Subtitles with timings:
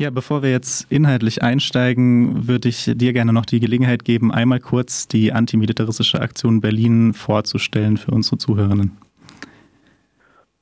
[0.00, 4.58] Ja, bevor wir jetzt inhaltlich einsteigen, würde ich dir gerne noch die Gelegenheit geben, einmal
[4.58, 8.96] kurz die antimilitaristische Aktion Berlin vorzustellen für unsere Zuhörerinnen.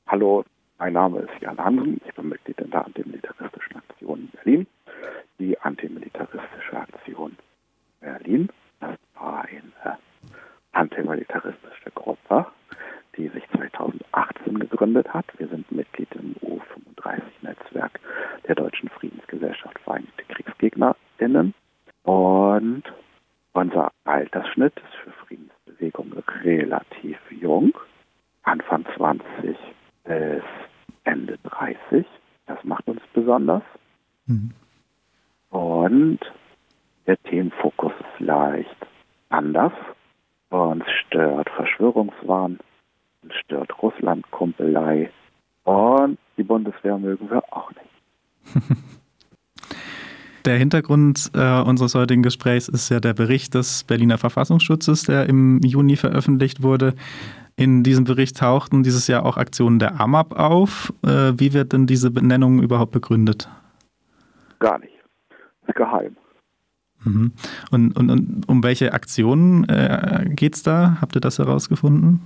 [0.07, 0.43] Hallo,
[0.77, 4.67] mein Name ist Jan Hansen, ich bin Mitglied in der antimilitaristischen Aktion Berlin.
[5.39, 7.37] Die antimilitaristische Aktion
[8.01, 8.49] Berlin,
[8.81, 9.97] das war eine
[10.73, 12.45] antimilitaristische Gruppe,
[13.17, 15.25] die sich 2018 gegründet hat.
[15.37, 17.99] Wir sind Mitglied im U35-Netzwerk
[18.47, 21.53] der Deutschen Friedensgesellschaft Vereinigte KriegsgegnerInnen.
[22.03, 22.83] Und
[23.53, 27.77] unser Altersschnitt ist für Friedensbewegung relativ jung.
[28.43, 29.57] Anfang 20
[30.03, 30.43] bis
[31.03, 32.05] Ende 30.
[32.47, 33.63] Das macht uns besonders.
[34.25, 34.51] Mhm.
[35.49, 36.19] Und
[37.05, 38.87] der Themenfokus ist leicht
[39.29, 39.73] anders.
[40.49, 42.59] Uns stört Verschwörungswahn,
[43.33, 45.09] stört Russlandkumpelei
[45.63, 48.75] und die Bundeswehr mögen wir auch nicht.
[50.45, 55.59] Der Hintergrund äh, unseres heutigen Gesprächs ist ja der Bericht des Berliner Verfassungsschutzes, der im
[55.59, 56.95] Juni veröffentlicht wurde.
[57.57, 60.93] In diesem Bericht tauchten dieses Jahr auch Aktionen der AMAP auf.
[61.03, 63.49] Äh, wie wird denn diese Benennung überhaupt begründet?
[64.59, 64.93] Gar nicht.
[65.67, 66.15] Ist geheim.
[67.03, 67.33] Mhm.
[67.69, 70.97] Und, und, und, um welche Aktionen äh, geht es da?
[71.01, 72.21] Habt ihr das herausgefunden?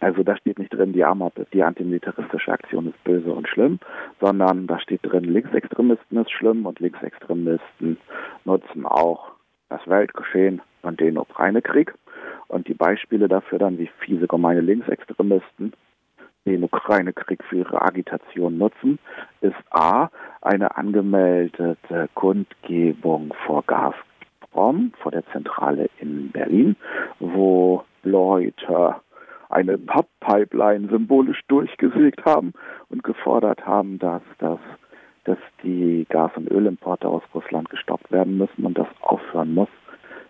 [0.00, 3.78] Also da steht nicht drin, die AMAP, die antimilitaristische Aktion ist böse und schlimm,
[4.18, 7.98] sondern da steht drin, Linksextremisten ist schlimm und Linksextremisten
[8.44, 9.32] nutzen auch
[9.68, 11.94] das Weltgeschehen und den Ukraine-Krieg.
[12.48, 15.72] Und die Beispiele dafür dann, wie fiese, gemeine Linksextremisten
[16.46, 18.98] den Ukraine-Krieg für ihre Agitation nutzen,
[19.42, 20.08] ist A,
[20.40, 26.76] eine angemeldete Kundgebung vor Gazprom, vor der Zentrale in Berlin,
[27.18, 28.96] wo Leute
[29.50, 32.52] eine Papp-Pipeline symbolisch durchgesägt haben
[32.88, 34.58] und gefordert haben, dass, das,
[35.24, 39.68] dass die Gas- und Ölimporte aus Russland gestoppt werden müssen und das aufhören muss,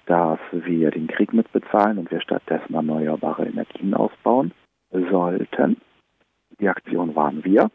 [0.06, 4.52] dass wir den Krieg mitbezahlen und wir stattdessen erneuerbare Energien ausbauen
[4.90, 5.76] sollten.
[6.58, 7.70] Die Aktion waren wir.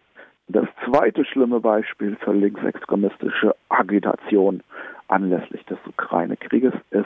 [0.48, 4.62] Das zweite schlimme Beispiel für linksextremistische Agitation
[5.08, 7.06] anlässlich des Ukraine-Krieges ist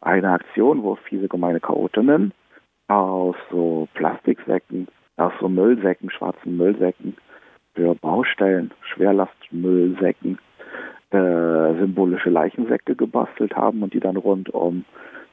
[0.00, 2.32] eine Aktion, wo fiese gemeine Chaotinnen
[2.88, 7.16] aus so Plastiksäcken, aus so Müllsäcken, schwarzen Müllsäcken
[7.74, 10.38] für Baustellen, Schwerlastmüllsäcken,
[11.10, 14.84] äh, symbolische Leichensäcke gebastelt haben und die dann rund um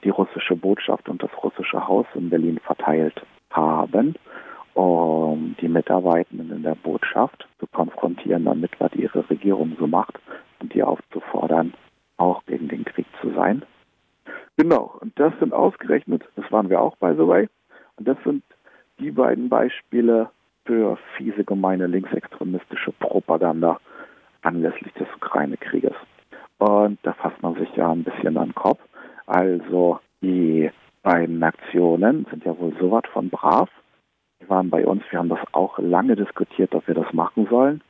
[0.04, 4.16] die russische Botschaft und das russische Haus in Berlin verteilt haben,
[4.74, 10.20] um die Mitarbeitenden in der Botschaft zu konfrontieren damit, was ihre Regierung so macht
[10.60, 11.74] und die aufzufordern,
[12.18, 13.64] auch gegen den Krieg zu sein.
[14.58, 17.50] Genau, und das sind ausgerechnet, das waren wir auch, by the way,
[17.96, 18.44] und das sind
[19.00, 20.30] die beiden Beispiele
[20.66, 23.80] für fiese, gemeine linksextremistische Propaganda
[24.42, 25.96] anlässlich des Ukraine-Krieges.
[26.60, 28.80] Und da fasst man sich ja ein bisschen an den Kopf.
[29.26, 30.72] Also die
[31.02, 33.70] beiden Aktionen sind ja wohl so was von brav.
[34.42, 37.82] Die waren bei uns, wir haben das auch lange diskutiert, ob wir das machen sollen,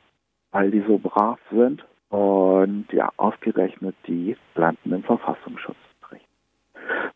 [0.52, 1.86] weil die so brav sind.
[2.10, 5.78] Und ja, ausgerechnet die landen im Verfassungsschutz.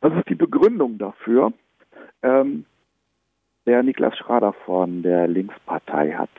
[0.01, 1.53] Was ist die Begründung dafür?
[2.23, 2.65] Ähm,
[3.65, 6.29] der Niklas Schrader von der Linkspartei hat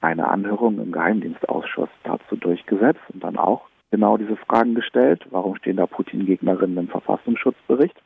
[0.00, 5.26] eine Anhörung im Geheimdienstausschuss dazu durchgesetzt und dann auch genau diese Fragen gestellt.
[5.30, 7.96] Warum stehen da Putin-Gegnerinnen im Verfassungsschutzbericht?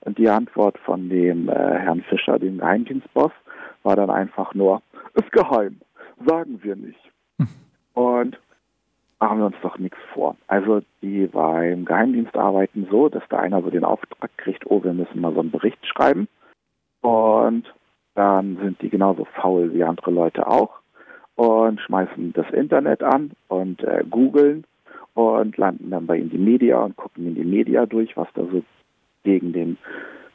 [0.00, 3.32] Und die Antwort von dem äh, Herrn Fischer, dem Geheimdienstboss,
[3.82, 4.82] war dann einfach nur,
[5.14, 5.80] ist geheim,
[6.26, 7.10] sagen wir nicht.
[7.38, 7.48] Hm.
[7.94, 8.38] Und
[9.22, 10.34] machen wir uns doch nichts vor.
[10.48, 14.92] Also die beim Geheimdienst arbeiten so, dass da einer so den Auftrag kriegt, oh, wir
[14.92, 16.26] müssen mal so einen Bericht schreiben.
[17.02, 17.72] Und
[18.16, 20.80] dann sind die genauso faul wie andere Leute auch
[21.36, 24.64] und schmeißen das Internet an und äh, googeln
[25.14, 28.64] und landen dann bei Media und gucken in die Media durch, was da so
[29.22, 29.78] gegen den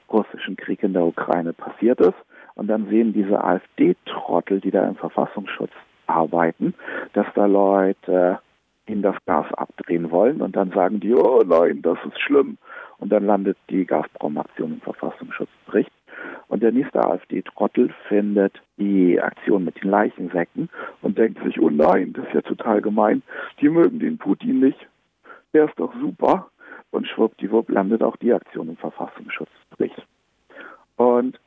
[0.10, 2.16] russischen Krieg in der Ukraine passiert ist.
[2.56, 5.74] Und dann sehen diese AfD-Trottel, die da im Verfassungsschutz
[6.08, 6.74] arbeiten,
[7.12, 8.40] dass da Leute
[8.90, 12.58] ihnen das Gas abdrehen wollen und dann sagen die, oh nein, das ist schlimm.
[13.00, 15.92] Und dann landet die Gazprom-Aktion im Verfassungsschutzbericht.
[16.48, 20.70] Und der nächste AfD-Trottel findet die Aktion mit den Leichensäcken
[21.02, 23.22] und denkt sich, oh nein, das ist ja total gemein.
[23.62, 24.88] Die mögen den Putin nicht.
[25.54, 26.50] Der ist doch super.
[26.90, 30.08] Und schwuppdiwupp landet auch die Aktion im Verfassungsschutzbericht.
[30.96, 31.40] Und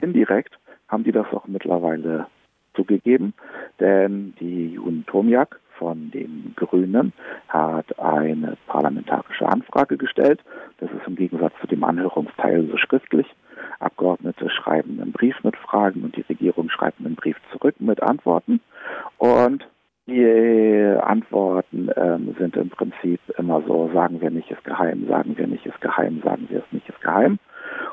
[0.00, 2.26] indirekt haben die das auch mittlerweile
[2.74, 3.34] zugegeben,
[3.78, 7.12] denn die Juden Tomiak von den Grünen
[7.48, 10.40] hat eine parlamentarische Anfrage gestellt.
[10.78, 13.26] Das ist im Gegensatz zu dem Anhörungsteil so schriftlich.
[13.80, 18.60] Abgeordnete schreiben einen Brief mit Fragen und die Regierung schreibt einen Brief zurück mit Antworten.
[19.16, 19.66] Und
[20.06, 25.46] Die Antworten ähm, sind im Prinzip immer so, sagen wir nicht, ist geheim, sagen wir
[25.46, 27.38] nicht, ist geheim, sagen wir es nicht, ist geheim.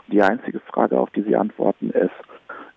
[0.08, 2.10] Und die einzige Frage, auf die sie antworten, ist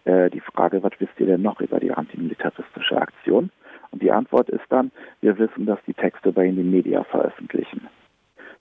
[0.04, 3.50] äh, die Frage, was wisst ihr denn noch über die antimilitaristische Aktion?
[3.92, 4.92] Und die Antwort ist dann,
[5.30, 7.88] wir wissen, dass die Texte bei Ihnen die Media veröffentlichen.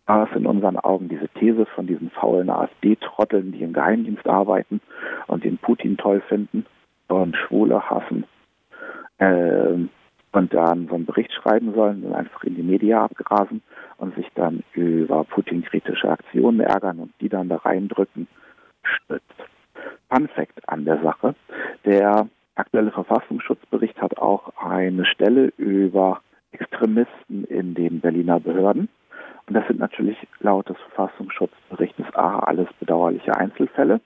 [0.06, 4.82] Da ist in unseren Augen diese These von diesen faulen AfD-Trotteln, die im Geheimdienst arbeiten
[5.28, 6.66] und den Putin toll finden
[7.08, 8.24] und Schwule hassen,
[9.20, 9.90] ähm,
[10.32, 13.64] und dann so einen Bericht schreiben sollen und einfach in die Media abgrasen
[13.98, 18.28] und sich dann über Putin-kritische Aktionen ärgern und die dann da reindrücken,
[18.84, 19.24] stützt.
[20.10, 21.34] Fun Fact an der Sache,
[21.86, 26.22] der aktuelle Verfassungsschutzbericht hat auch eine Stelle über
[26.52, 28.90] Extremisten in den Berliner Behörden.
[29.48, 34.02] Und das sind natürlich laut des Verfassungsschutzberichtes A alles bedauerliche Einzelfälle.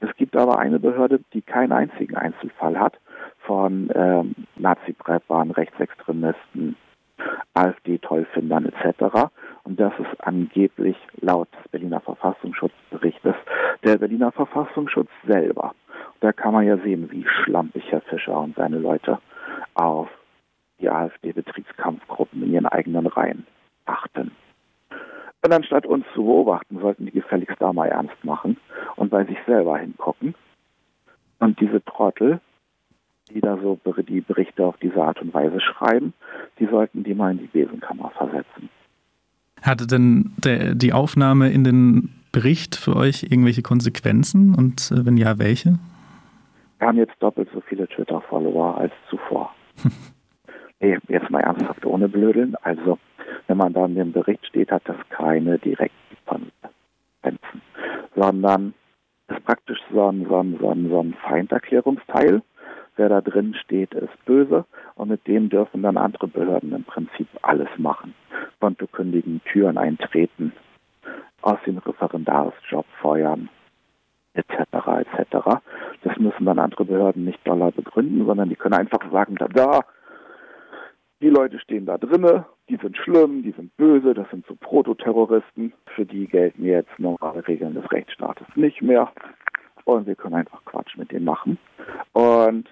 [0.00, 2.98] Und es gibt aber eine Behörde, die keinen einzigen Einzelfall hat
[3.40, 6.76] von ähm, Nazi-Preppern, Rechtsextremisten,
[7.54, 9.30] AfD-Tollfindern etc.
[9.64, 13.34] Und das ist angeblich laut des Berliner Verfassungsschutzberichtes
[13.82, 15.74] der Berliner Verfassungsschutz selber.
[16.20, 19.18] Da kann man ja sehen, wie schlampig Herr Fischer und seine Leute
[19.74, 20.08] auf
[20.84, 23.46] die AfD-Betriebskampfgruppen in ihren eigenen Reihen
[23.86, 24.32] achten.
[25.42, 28.58] Und anstatt uns zu beobachten, sollten die gefälligst da mal ernst machen
[28.96, 30.34] und bei sich selber hingucken.
[31.38, 32.40] Und diese Trottel,
[33.30, 33.78] die da so
[34.08, 36.12] die Berichte auf diese Art und Weise schreiben,
[36.58, 38.68] die sollten die mal in die Besenkammer versetzen.
[39.62, 45.16] Hatte denn der, die Aufnahme in den Bericht für euch irgendwelche Konsequenzen und äh, wenn
[45.16, 45.78] ja, welche?
[46.78, 49.54] Wir haben jetzt doppelt so viele Twitter-Follower als zuvor.
[51.08, 52.54] jetzt mal ernsthaft ohne Blödeln.
[52.62, 52.98] Also,
[53.46, 57.62] wenn man da in dem Bericht steht, hat das keine direkten Konsequenzen,
[58.14, 58.74] sondern
[59.28, 62.42] ist praktisch so ein, so ein, so ein, so ein Feinderklärungsteil
[62.96, 64.64] wer da drin steht, ist böse
[64.94, 68.14] und mit dem dürfen dann andere Behörden im Prinzip alles machen.
[68.60, 70.52] Konto kündigen, Türen eintreten,
[71.42, 73.50] aus dem Referendarsjob feuern,
[74.32, 74.54] etc.
[74.72, 75.60] etc.
[76.02, 79.80] Das müssen dann andere Behörden nicht doller begründen, sondern die können einfach sagen, da, da,
[81.24, 85.72] die Leute stehen da drinne, die sind schlimm, die sind böse, das sind so Prototerroristen,
[85.94, 89.10] für die gelten jetzt normale Regeln des Rechtsstaates nicht mehr.
[89.84, 91.56] Und wir können einfach Quatsch mit denen machen.
[92.12, 92.66] Und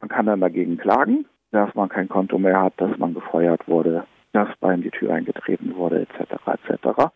[0.00, 4.06] man kann dann dagegen klagen, dass man kein Konto mehr hat, dass man gefeuert wurde,
[4.32, 6.32] dass bei ihm die Tür eingetreten wurde, etc.
[6.46, 7.10] etc.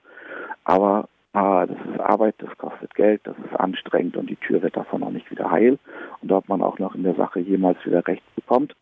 [0.65, 4.77] Aber äh, das ist Arbeit, das kostet Geld, das ist anstrengend und die Tür wird
[4.77, 5.79] davon auch nicht wieder heil.
[6.21, 8.77] Und ob man auch noch in der Sache jemals wieder Recht bekommt,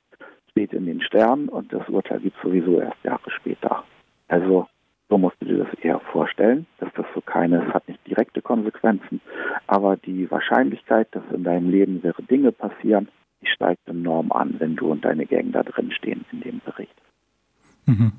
[0.56, 3.84] steht in den Sternen und das Urteil gibt es sowieso erst Jahre später.
[4.28, 4.66] Also
[5.10, 8.40] so musst du dir das eher vorstellen, dass das so keine, es hat nicht direkte
[8.40, 9.20] Konsequenzen,
[9.66, 13.08] aber die Wahrscheinlichkeit, dass in deinem Leben wäre Dinge passieren,
[13.42, 16.96] die steigt enorm an, wenn du und deine Gang da drin stehen in dem Bericht.
[17.84, 18.12] Mhm.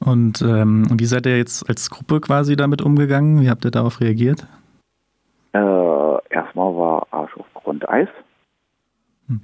[0.00, 3.40] Und ähm, wie seid ihr jetzt als Gruppe quasi damit umgegangen?
[3.40, 4.46] Wie habt ihr darauf reagiert?
[5.52, 8.08] Äh, erstmal war Arsch auf Grundeis,
[9.28, 9.40] hm.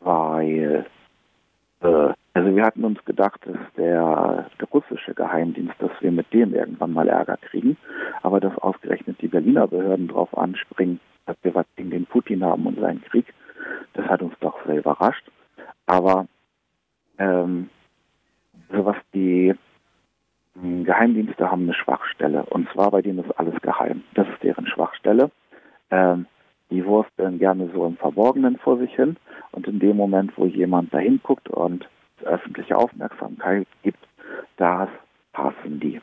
[0.00, 0.86] weil
[2.42, 6.92] also wir hatten uns gedacht, dass der, der, russische Geheimdienst, dass wir mit dem irgendwann
[6.92, 7.76] mal Ärger kriegen,
[8.22, 12.66] aber dass ausgerechnet die Berliner Behörden drauf anspringen, dass wir was gegen den Putin haben
[12.66, 13.32] und seinen Krieg,
[13.92, 15.24] das hat uns doch sehr überrascht.
[15.86, 16.26] Aber
[17.18, 17.70] ähm,
[18.72, 19.54] so was die
[20.56, 22.42] Geheimdienste haben eine Schwachstelle.
[22.46, 24.02] Und zwar bei denen ist alles geheim.
[24.14, 25.30] Das ist deren Schwachstelle.
[25.92, 26.26] Ähm,
[26.70, 29.16] die wursteln gerne so im Verborgenen vor sich hin.
[29.52, 31.86] Und in dem Moment, wo jemand dahin guckt und
[32.24, 34.04] öffentliche Aufmerksamkeit gibt,
[34.56, 34.88] das
[35.32, 36.00] passen die.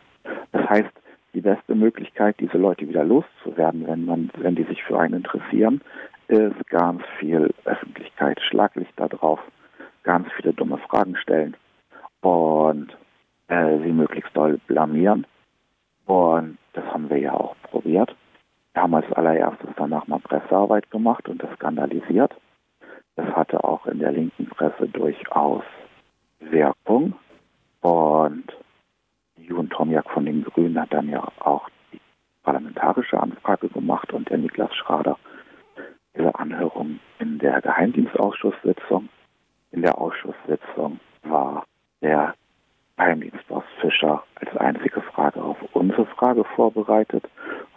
[0.52, 0.90] Das heißt,
[1.34, 5.82] die beste Möglichkeit, diese Leute wieder loszuwerden, wenn man, wenn die sich für einen interessieren,
[6.28, 9.40] ist ganz viel Öffentlichkeit, Schlaglicht da drauf,
[10.04, 11.56] ganz viele dumme Fragen stellen
[12.22, 12.96] und
[13.48, 15.26] äh, sie möglichst doll blamieren.
[16.06, 18.16] Und das haben wir ja auch probiert.
[18.74, 22.34] Wir haben als allererstes danach mal Pressearbeit gemacht und das skandalisiert.
[23.16, 25.64] Das hatte auch in der linken Presse durchaus
[26.40, 27.14] Wirkung.
[27.82, 28.46] Und
[29.36, 32.00] Jun Tomjak von den Grünen hat dann ja auch die
[32.44, 35.18] parlamentarische Anfrage gemacht und der Niklas Schrader
[36.16, 37.00] diese Anhörung
[37.40, 39.08] in der Geheimdienstausschusssitzung.
[39.72, 41.64] In der Ausschusssitzung war
[42.02, 42.34] der
[42.98, 47.24] Geheimdienstboss Fischer als einzige Frage auf unsere Frage vorbereitet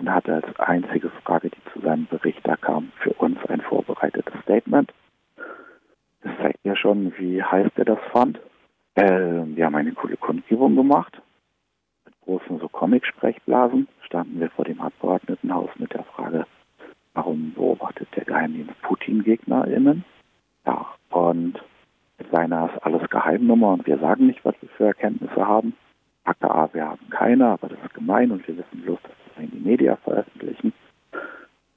[0.01, 4.35] und hatte als einzige Frage, die zu seinem Bericht da kam, für uns ein vorbereitetes
[4.43, 4.93] Statement.
[6.23, 8.41] Das zeigt ja schon, wie heiß er das fand.
[8.97, 11.23] Äh, wir haben eine coole Kundgebung gemacht.
[12.05, 16.47] Mit großen so Comic-Sprechblasen standen wir vor dem Abgeordnetenhaus mit der Frage,
[17.15, 18.81] Warum beobachtet der Geheimdienst
[19.53, 20.05] Putin-GegnerInnen?
[20.67, 21.61] Ja, und
[22.31, 25.75] Seiner ist alles Geheimnummer und wir sagen nicht, was wir für Erkenntnisse haben.
[26.25, 29.51] AKA, wir haben keine, aber das ist gemein und wir wissen bloß, dass wir in
[29.51, 30.73] die Media veröffentlichen.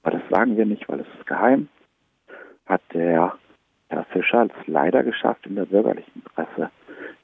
[0.04, 1.68] Aber das sagen wir nicht, weil es ist geheim.
[2.68, 3.34] Hat der
[3.90, 6.70] Herr Fischer es leider geschafft, in der bürgerlichen Presse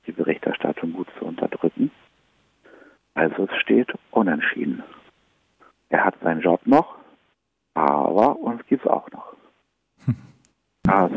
[0.08, 1.91] die Berichterstattung gut zu unterdrücken.
[3.13, 4.84] Also es steht unentschieden.
[5.89, 6.96] Er hat seinen Job noch,
[7.75, 9.36] aber uns gibt es auch noch.
[10.91, 11.10] Das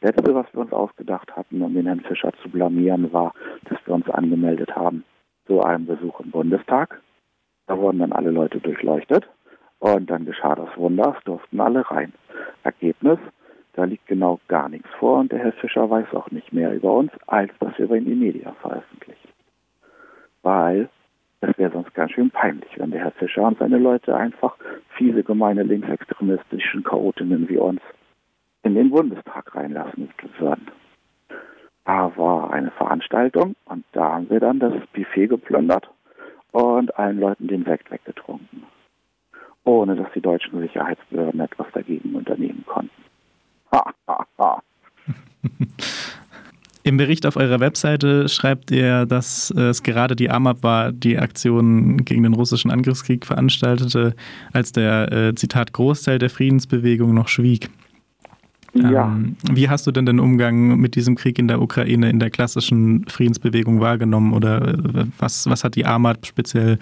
[0.00, 3.34] Letzte, was wir uns ausgedacht hatten, um den Herrn Fischer zu blamieren, war,
[3.68, 5.04] dass wir uns angemeldet haben
[5.46, 6.98] zu einem Besuch im Bundestag.
[7.66, 9.28] Da wurden dann alle Leute durchleuchtet
[9.80, 12.14] und dann geschah das Wunder, es durften alle rein.
[12.64, 13.18] Ergebnis,
[13.74, 16.94] da liegt genau gar nichts vor und der Herr Fischer weiß auch nicht mehr über
[16.94, 19.28] uns, als dass wir über ihn die Media veröffentlichen.
[20.40, 20.88] Weil
[21.42, 24.56] es wäre sonst ganz schön peinlich, wenn der Herr Fischer und seine Leute einfach
[24.96, 27.82] fiese, gemeine, linksextremistischen Chaotinnen wie uns
[28.62, 30.70] in den Bundestag reinlassen würden.
[31.84, 35.90] Da war eine Veranstaltung und da haben wir dann das Buffet geplündert
[36.52, 38.62] und allen Leuten den Sekt weggetrunken,
[39.64, 43.02] ohne dass die deutschen Sicherheitsbehörden etwas dagegen unternehmen konnten.
[46.84, 51.98] Im Bericht auf eurer Webseite schreibt ihr, dass es gerade die AMAP war, die Aktion
[51.98, 54.14] gegen den russischen Angriffskrieg veranstaltete,
[54.52, 57.70] als der, äh, Zitat, Großteil der Friedensbewegung noch schwieg.
[58.90, 59.06] Ja.
[59.06, 62.30] Ähm, wie hast du denn den Umgang mit diesem Krieg in der Ukraine in der
[62.30, 66.78] klassischen Friedensbewegung wahrgenommen oder äh, was, was hat die AMAT speziell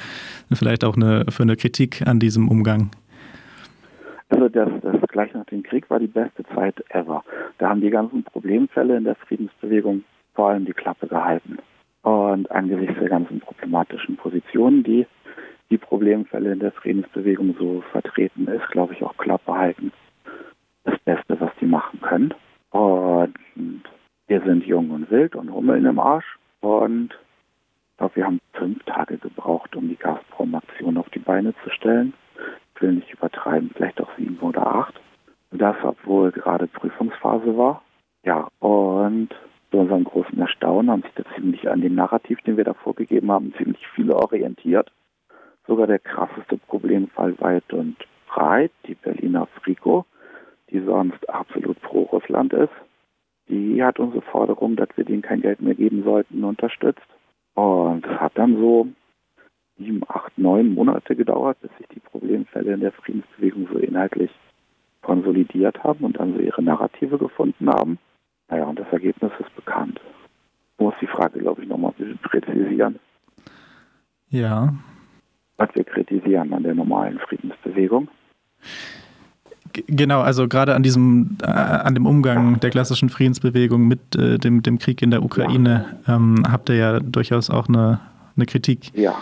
[0.52, 2.90] vielleicht auch eine, für eine Kritik an diesem Umgang?
[4.30, 7.24] Also das, das gleich nach dem Krieg war die beste Zeit ever.
[7.58, 10.04] Da haben die ganzen Problemfälle in der Friedensbewegung
[10.34, 11.58] vor allem die Klappe gehalten.
[12.02, 15.06] Und angesichts der ganzen problematischen Positionen, die
[15.70, 19.92] die Problemfälle in der Friedensbewegung so vertreten ist, glaube ich, auch Klappe halten
[20.84, 22.34] das Beste, was die machen können.
[22.70, 23.34] Und
[24.26, 26.38] wir sind jung und wild und hummeln im Arsch.
[26.60, 31.70] Und ich glaube, wir haben fünf Tage gebraucht, um die Gazprom-Aktion auf die Beine zu
[31.70, 32.12] stellen.
[32.74, 35.00] Ich will nicht übertreiben, vielleicht auch sieben oder acht.
[35.50, 37.82] Und das, obwohl gerade Prüfungsphase war.
[38.24, 39.30] Ja, und
[39.70, 43.30] zu unserem großen Erstaunen haben sich da ziemlich an dem Narrativ, den wir da vorgegeben
[43.30, 44.90] haben, ziemlich viele orientiert.
[45.66, 50.06] Sogar der krasseste Problemfall weit und breit, die Berliner Frico,
[50.80, 52.72] die sonst absolut pro Russland ist,
[53.48, 57.06] die hat unsere Forderung, dass wir denen kein Geld mehr geben sollten, unterstützt.
[57.54, 58.86] Und es hat dann so
[59.76, 64.30] sieben, acht, neun Monate gedauert, bis sich die Problemfälle in der Friedensbewegung so inhaltlich
[65.02, 67.98] konsolidiert haben und dann so ihre Narrative gefunden haben.
[68.48, 70.00] Naja, und das Ergebnis ist bekannt.
[70.78, 72.98] Ich muss die Frage, glaube ich, nochmal ein bisschen präzisieren.
[74.28, 74.74] Ja.
[75.56, 78.08] Was wir kritisieren an der normalen Friedensbewegung.
[79.72, 84.62] Genau, also gerade an diesem, äh, an dem Umgang der klassischen Friedensbewegung mit äh, dem,
[84.62, 88.00] dem Krieg in der Ukraine ähm, habt ihr ja durchaus auch eine,
[88.36, 89.14] eine Kritik ja.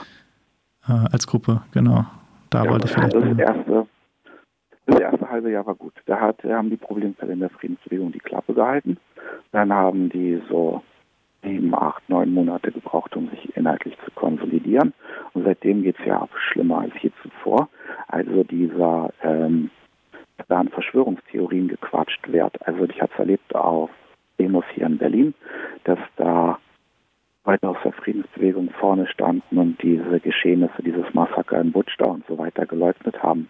[0.89, 2.05] äh, als Gruppe, genau.
[2.51, 3.15] Da ja, wollte ich vielleicht.
[3.15, 3.87] Das erste,
[4.87, 5.95] das erste halbe Jahr war gut.
[6.07, 8.97] Da hat, haben die Problemfälle in der Friedensbewegung die Klappe gehalten.
[9.53, 10.83] Dann haben die so
[11.43, 14.93] sieben, acht, neun Monate gebraucht, um sich inhaltlich zu konsolidieren.
[15.35, 17.69] Und seitdem geht es ja schlimmer als je zuvor.
[18.09, 19.71] Also dieser ähm,
[20.49, 22.67] da an Verschwörungstheorien gequatscht wird.
[22.67, 23.91] Also ich habe es erlebt auf
[24.39, 25.35] Demos hier in Berlin,
[25.85, 26.59] dass da
[27.45, 32.37] Leute aus der Friedensbewegung vorne standen und diese Geschehnisse, dieses Massaker in Butschda und so
[32.39, 33.49] weiter geleugnet haben.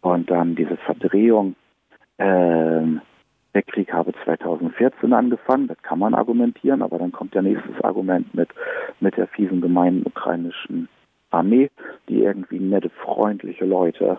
[0.00, 1.54] Und dann diese Verdrehung,
[2.18, 2.82] äh,
[3.54, 8.32] der Krieg habe 2014 angefangen, das kann man argumentieren, aber dann kommt der nächste Argument
[8.34, 8.48] mit,
[9.00, 10.88] mit der fiesen, gemeinen ukrainischen
[11.30, 11.70] Armee,
[12.08, 14.18] die irgendwie nette, freundliche Leute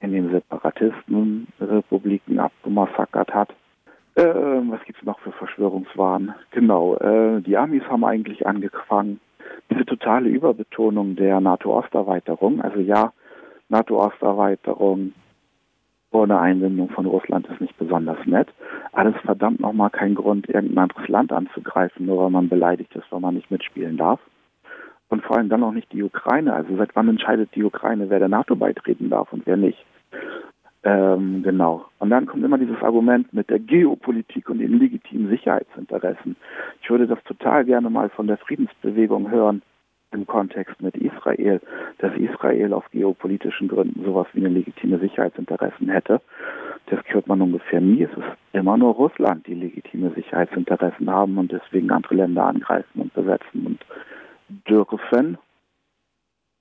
[0.00, 3.54] in den Separatistenrepubliken abgemassakert hat.
[4.14, 6.34] Äh, was es noch für Verschwörungswahn?
[6.50, 9.20] Genau, äh, die Amis haben eigentlich angefangen,
[9.70, 13.12] diese totale Überbetonung der NATO-Osterweiterung, also ja,
[13.68, 15.12] NATO-Osterweiterung
[16.12, 18.48] ohne Einbindung von Russland ist nicht besonders nett.
[18.92, 23.20] Alles verdammt nochmal kein Grund, irgendein anderes Land anzugreifen, nur weil man beleidigt ist, weil
[23.20, 24.20] man nicht mitspielen darf
[25.08, 26.54] und vor allem dann auch nicht die Ukraine.
[26.54, 29.84] Also seit wann entscheidet die Ukraine, wer der NATO beitreten darf und wer nicht?
[30.86, 31.86] Ähm, genau.
[31.98, 36.36] Und dann kommt immer dieses Argument mit der Geopolitik und den legitimen Sicherheitsinteressen.
[36.80, 39.62] Ich würde das total gerne mal von der Friedensbewegung hören
[40.12, 41.60] im Kontext mit Israel,
[41.98, 46.20] dass Israel aus geopolitischen Gründen sowas wie eine legitime Sicherheitsinteressen hätte.
[46.86, 48.04] Das hört man ungefähr nie.
[48.04, 53.12] Es ist immer nur Russland, die legitime Sicherheitsinteressen haben und deswegen andere Länder angreifen und
[53.12, 53.84] besetzen und
[54.48, 55.38] dürfen.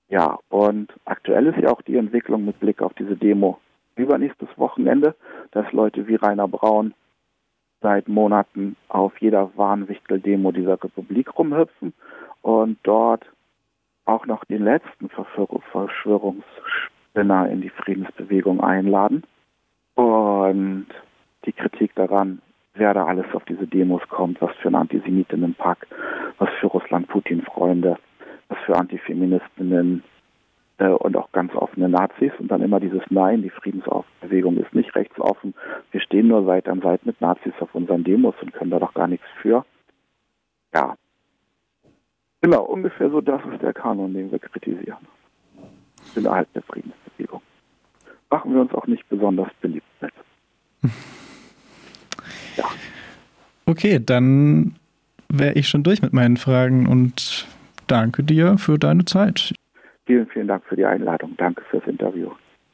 [0.08, 3.60] Ja, und aktuell ist ja auch die Entwicklung mit Blick auf diese Demo
[3.96, 5.16] übernächstes Wochenende,
[5.52, 6.94] dass Leute wie Rainer Braun
[7.82, 11.94] seit Monaten auf jeder Warnwichtel-Demo dieser Republik rumhüpfen
[12.42, 13.26] und dort
[14.06, 19.24] auch noch den letzten Verschwörungsspinner in die Friedensbewegung einladen.
[19.96, 20.88] Und
[21.46, 22.42] die Kritik daran,
[22.76, 25.88] wer da alles auf diese Demos kommt, was für ein Antisemitinnenpack,
[26.38, 27.98] was für Russland-Putin-Freunde,
[28.50, 30.04] was für Antifeministinnen
[30.78, 34.94] äh, und auch ganz offene Nazis und dann immer dieses Nein, die Friedensbewegung ist nicht
[34.96, 35.54] rechtsoffen,
[35.92, 38.94] wir stehen nur Seite an Seite mit Nazis auf unseren Demos und können da doch
[38.94, 39.66] gar nichts für.
[40.74, 40.96] Ja.
[42.42, 45.08] Genau, ungefähr so das ist der Kanon, den wir kritisieren.
[46.16, 47.42] Innerhalb der Friedensbewegung.
[48.30, 50.14] Machen wir uns auch nicht besonders beliebt mit.
[52.58, 52.66] Ja.
[53.66, 54.76] Okay, dann
[55.30, 57.48] wäre ich schon durch mit meinen Fragen und
[57.88, 59.54] danke dir für deine Zeit.
[60.06, 61.34] Vielen, vielen Dank für die Einladung.
[61.38, 62.30] Danke fürs Interview.